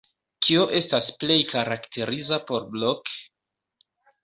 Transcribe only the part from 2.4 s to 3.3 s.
por Blok?